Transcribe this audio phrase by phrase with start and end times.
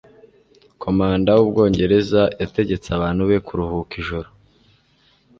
[0.83, 4.29] Komanda w'Ubwongereza yategetse abantu be kuruhuka ijoro.